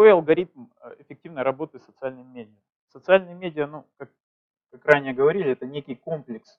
[0.00, 2.56] Какой алгоритм э, эффективной работы с социальными медиа?
[2.88, 4.10] Социальные медиа, ну, как,
[4.70, 6.58] как ранее говорили, это некий комплекс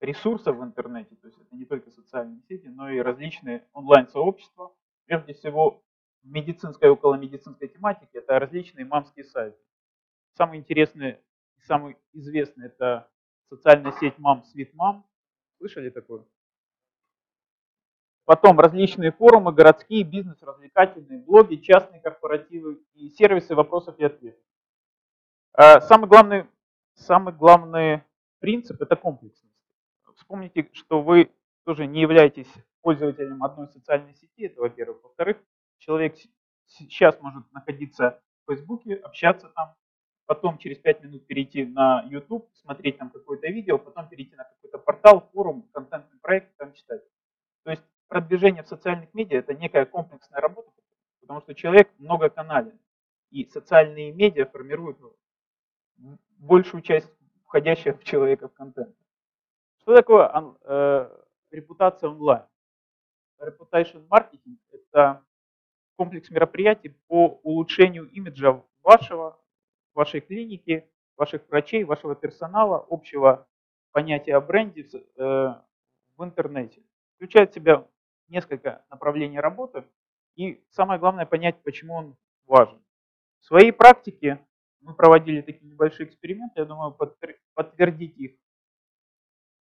[0.00, 4.72] ресурсов в интернете, то есть это не только социальные сети, но и различные онлайн-сообщества.
[5.06, 5.82] Прежде всего,
[6.22, 9.58] в медицинской и околомедицинской тематике это различные мамские сайты.
[10.36, 11.18] Самый интересный
[11.56, 13.10] и самый известный это
[13.48, 15.02] социальная сеть мам Sweet Mom.
[15.58, 16.24] Слышали такое?
[18.24, 24.40] Потом различные форумы, городские, бизнес, развлекательные, блоги, частные корпоративы и сервисы вопросов и ответов.
[25.54, 26.46] А, самый главный,
[26.94, 28.02] самый главный
[28.38, 29.52] принцип– это комплексность.
[30.16, 31.30] Вспомните, что вы
[31.64, 32.48] тоже не являетесь
[32.80, 35.02] пользователем одной социальной сети, это во-первых.
[35.02, 35.38] Во-вторых,
[35.78, 36.16] человек
[36.66, 39.74] сейчас может находиться в Фейсбуке, общаться там,
[40.26, 44.78] потом через 5 минут перейти на YouTube, смотреть там какое-то видео, потом перейти на какой-то
[44.78, 47.02] портал, форум, контентный проект, там читать.
[47.64, 50.70] То есть продвижение в социальных медиа это некая комплексная работа,
[51.22, 52.78] потому что человек многоканален.
[53.30, 54.98] И социальные медиа формируют
[55.96, 57.10] ну, большую часть
[57.46, 58.94] входящего в человека в контент.
[59.78, 60.30] Что такое
[60.64, 61.10] э,
[61.52, 62.42] репутация онлайн?
[63.40, 65.24] Reputation marketing– это
[65.96, 69.40] комплекс мероприятий по улучшению имиджа вашего,
[69.94, 70.86] вашей клиники,
[71.16, 73.48] ваших врачей, вашего персонала, общего
[73.90, 75.54] понятия о бренде э,
[76.16, 76.82] в интернете.
[77.16, 77.86] Включает в себя
[78.32, 79.84] несколько направлений работы.
[80.34, 82.16] И самое главное понять, почему он
[82.46, 82.82] важен.
[83.40, 84.44] В своей практике
[84.80, 86.96] мы проводили такие небольшие эксперименты, я думаю,
[87.54, 88.32] подтвердить их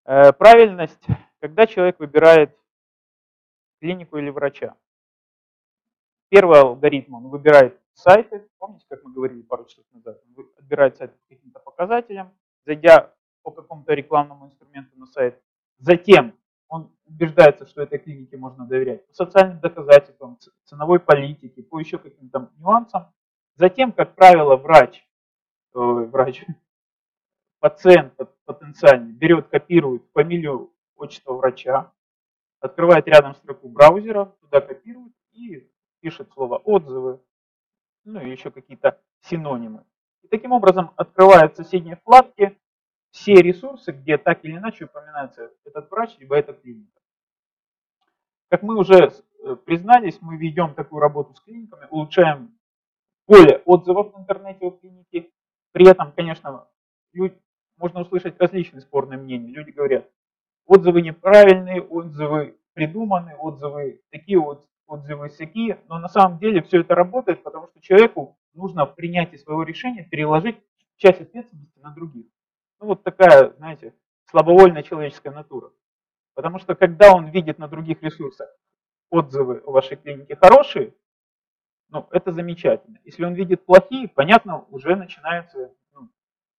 [0.05, 1.05] э, правильность,
[1.39, 2.55] когда человек выбирает
[3.79, 4.75] клинику или врача.
[6.29, 11.13] Первый алгоритм, он выбирает сайты, помните, как мы говорили пару часов назад, он отбирает сайт
[11.13, 12.33] по каким-то показателям,
[12.65, 15.41] зайдя по какому-то рекламному инструменту на сайт,
[15.77, 16.35] затем
[17.07, 23.13] убеждается, что этой клинике можно доверять, по социальным доказательствам, ценовой политике, по еще каким-то нюансам.
[23.55, 25.07] Затем, как правило, врач,
[25.73, 26.45] э, врач,
[27.59, 28.13] пациент
[28.45, 31.91] потенциальный берет, копирует фамилию, отчество врача,
[32.59, 37.19] открывает рядом строку браузера, туда копирует и пишет слово отзывы,
[38.03, 39.83] ну и еще какие-то синонимы.
[40.23, 42.57] И таким образом открывает соседние вкладки,
[43.11, 46.99] все ресурсы, где так или иначе упоминается этот врач, либо эта клиника.
[48.49, 49.11] Как мы уже
[49.43, 52.57] э, признались, мы ведем такую работу с клиниками, улучшаем
[53.25, 55.29] поле отзывов в интернете о клинике.
[55.73, 56.67] При этом, конечно,
[57.13, 57.37] люди,
[57.77, 59.49] можно услышать различные спорные мнения.
[59.49, 60.09] Люди говорят,
[60.65, 64.39] отзывы неправильные, отзывы придуманы, отзывы такие,
[64.87, 65.79] отзывы всякие.
[65.89, 70.57] Но на самом деле все это работает, потому что человеку нужно в своего решения переложить
[70.95, 72.25] часть ответственности на других.
[72.79, 73.93] Ну вот такая, знаете,
[74.29, 75.71] слабовольная человеческая натура.
[76.37, 78.47] Потому что когда он видит на других ресурсах
[79.09, 80.93] отзывы о вашей клинике хорошие,
[81.89, 82.99] ну, это замечательно.
[83.05, 86.09] Если он видит плохие, понятно, уже начинается ну,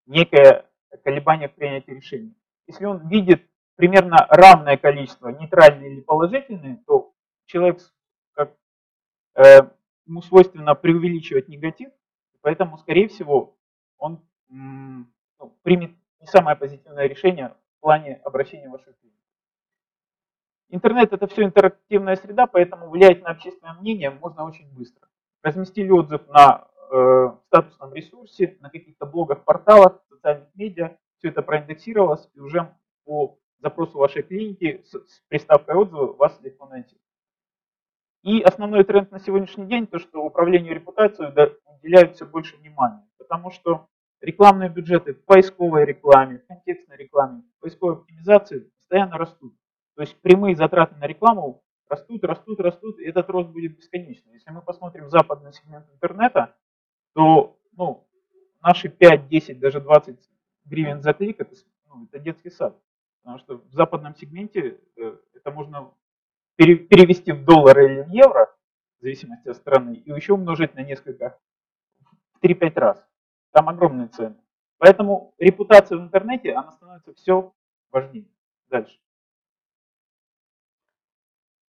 [0.06, 0.66] некое
[1.05, 2.34] колебание в принятии решений.
[2.66, 7.15] Если он видит примерно равное количество нейтральные или положительные, то
[7.47, 7.78] человек
[8.33, 8.56] как,
[9.37, 9.60] э,
[10.06, 11.91] ему свойственно преувеличивать негатив,
[12.41, 13.56] поэтому, скорее всего,
[13.97, 15.06] он ну,
[15.62, 19.18] примет не самое позитивное решение в плане обращения в вашу клинику.
[20.71, 25.09] Интернет это все интерактивная среда, поэтому влиять на общественное мнение можно очень быстро.
[25.43, 32.28] Разместили отзыв на э, статусном ресурсе, на каких-то блогах, порталах, социальных медиа, все это проиндексировалось,
[32.34, 32.75] и уже
[33.05, 36.97] по запросу вашей клиники с, с приставкой отзывы вас легко найти.
[38.23, 41.33] И основной тренд на сегодняшний день, то что управлению репутацией
[41.78, 43.89] уделяют все больше внимания, потому что
[44.21, 49.55] рекламные бюджеты в поисковой рекламе, в контекстной рекламе, в поисковой оптимизации постоянно растут.
[49.98, 54.32] То есть прямые затраты на рекламу растут, растут, растут, и этот рост будет бесконечным.
[54.32, 56.54] Если мы посмотрим западный сегмент интернета,
[57.14, 58.06] то ну,
[58.62, 60.16] наши 5, 10, даже 20
[60.66, 61.53] гривен за клик это,
[61.88, 62.81] ну, это детский сад.
[63.22, 65.91] Потому что в западном сегменте э, это можно
[66.54, 68.54] перевести в доллары или в евро,
[69.01, 71.36] в зависимости от страны, и еще умножить на несколько,
[72.34, 73.04] в 3-5 раз.
[73.51, 74.36] Там огромные цены.
[74.77, 77.53] Поэтому репутация в интернете, она становится все
[77.91, 78.28] важнее.
[78.68, 78.97] Дальше.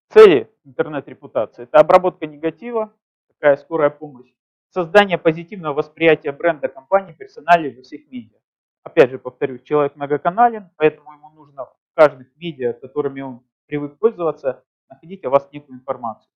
[0.09, 2.93] Цели интернет-репутации– это обработка негатива,
[3.27, 4.31] такая скорая помощь,
[4.69, 8.39] создание позитивного восприятия бренда компании, персоналей во всех медиа.
[8.83, 14.63] Опять же, повторюсь, человек многоканален, поэтому ему нужно в каждых медиа, которыми он привык пользоваться,
[14.89, 16.31] находить о вас некую информацию.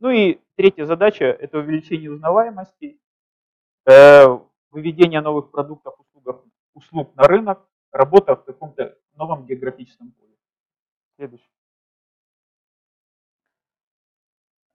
[0.00, 3.00] Ну и третья задача– это увеличение узнаваемости,
[3.86, 4.38] э,
[4.70, 6.44] выведение новых продуктов, услуг,
[6.74, 10.36] услуг на рынок, работа в каком-то новом географическом поле.
[11.16, 11.57] Следующий.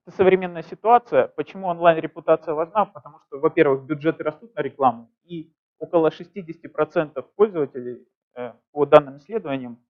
[0.06, 1.30] Это современная ситуация.
[1.30, 2.86] Почему онлайн-репутация важна?
[2.86, 8.06] Потому что, во-первых, бюджеты растут на рекламу, и около 60% пользователей,
[8.36, 9.82] э, по данным исследованиям,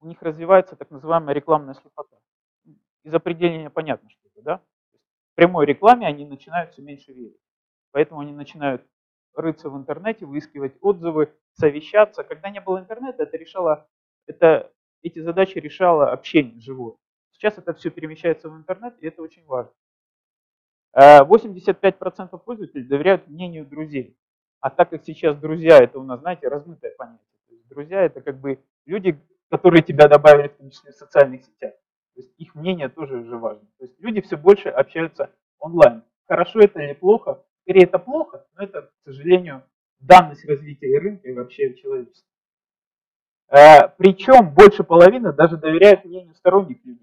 [0.00, 2.18] у них развивается так называемая рекламная слепота.
[3.02, 4.60] Из определения понятно, что это, да?
[5.32, 7.40] В прямой рекламе они начинают все меньше верить.
[7.90, 8.86] Поэтому они начинают
[9.34, 12.22] рыться в интернете, выискивать отзывы, совещаться.
[12.22, 13.88] Когда не было интернета, это решало,
[14.26, 14.72] это,
[15.02, 16.94] эти задачи решало общение живое.
[17.32, 19.72] Сейчас это все перемещается в интернет, и это очень важно.
[20.96, 24.16] 85% э, пользователей доверяют мнению друзей.
[24.60, 27.26] А так как сейчас друзья, это у нас, знаете, размытое понятие.
[27.48, 29.18] То есть друзья это как бы люди,
[29.50, 31.72] которые тебя добавили в том числе в социальных сетях.
[32.14, 33.66] То есть их мнение тоже же важно.
[33.78, 36.04] То есть люди все больше общаются онлайн.
[36.28, 37.42] Хорошо это или плохо?
[37.62, 39.62] Скорее это плохо, но это, к сожалению,
[39.98, 42.28] данность развития рынка и вообще человечества.
[43.48, 47.01] Э, Причем больше половины даже доверяют мнению сторонних людей.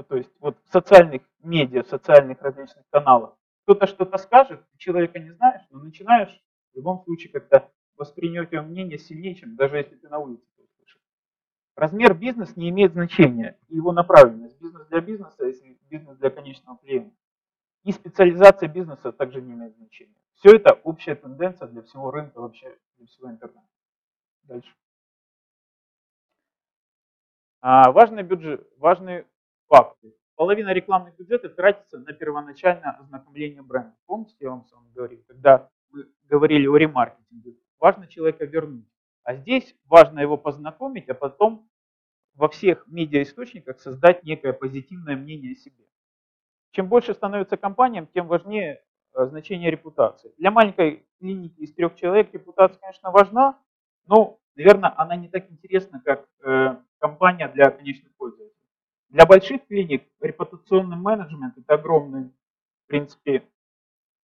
[0.00, 4.78] Ну, то есть вот в социальных медиа, в социальных различных каналах кто-то что-то скажет, ты
[4.78, 6.42] человека не знаешь, но начинаешь
[6.72, 10.62] в любом случае как-то воспринять его мнение сильнее, чем даже если ты на улице это
[10.62, 11.02] услышишь.
[11.76, 14.58] Размер бизнеса не имеет значения, его направленность.
[14.58, 17.14] Бизнес для бизнеса, если бизнес для конечного клиента.
[17.84, 20.16] И специализация бизнеса также не имеет значения.
[20.36, 23.68] Все это общая тенденция для всего рынка, вообще для всего интернета.
[24.44, 24.74] Дальше.
[27.60, 29.26] А, важный бюджет, важные
[29.70, 30.12] факты.
[30.34, 33.94] Половина рекламных бюджетов тратится на первоначальное ознакомление бренда.
[34.06, 38.86] Помните, я вам с вами говорил, когда мы говорили о ремаркетинге, важно человека вернуть.
[39.22, 41.68] А здесь важно его познакомить, а потом
[42.34, 45.84] во всех медиаисточниках создать некое позитивное мнение о себе.
[46.72, 48.82] Чем больше становится компаниям, тем важнее
[49.14, 50.32] э, значение репутации.
[50.38, 53.58] Для маленькой клиники из трех человек репутация, конечно, важна,
[54.06, 58.49] но, наверное, она не так интересна, как э, компания для конечных пользователей.
[59.10, 62.30] Для больших клиник репутационный менеджмент это огромный,
[62.84, 63.42] в принципе,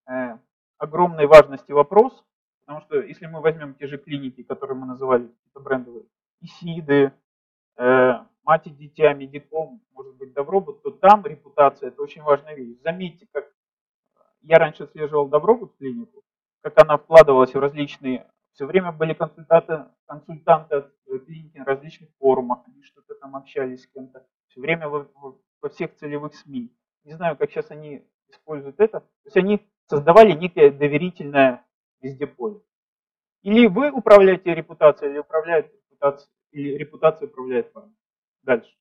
[0.09, 0.37] э,
[0.77, 2.23] огромной важности вопрос,
[2.65, 6.05] потому что если мы возьмем те же клиники, которые мы называли это брендовые,
[6.39, 7.11] Исиды,
[7.77, 12.77] мать и дитя, медиком, может быть, Добробут, то там репутация– это очень важная вещь.
[12.81, 13.51] Заметьте, как
[14.41, 16.23] я раньше отслеживал Добробут клинику,
[16.61, 20.93] как она вкладывалась в различные, все время были консультанты, консультанты от
[21.25, 24.25] клиники на различных форумах, они что-то там общались с кем-то,
[24.57, 25.07] все время во,
[25.61, 26.73] во всех целевых СМИ.
[27.03, 29.01] Не знаю, как сейчас они используют это.
[29.01, 31.63] То есть они создавали некое доверительное
[32.01, 32.59] везде поле.
[33.43, 37.93] Или вы управляете репутацией, или управляет репутацией, или репутация управляет вами.
[38.41, 38.75] Дальше.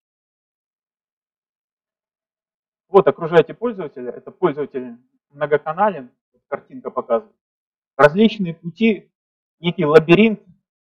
[2.89, 4.97] Вот окружаете пользователя, это пользователь
[5.29, 6.11] многоканален,
[6.49, 7.37] картинка показывает.
[7.99, 9.13] Различные пути,
[9.61, 10.41] некий лабиринт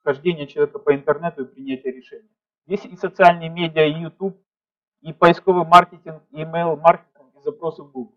[0.03, 2.31] хождения человека по интернету и принятия решений.
[2.65, 4.41] Здесь и социальные медиа, и YouTube,
[5.01, 8.16] и поисковый маркетинг, и email маркетинг, и запросы в Google.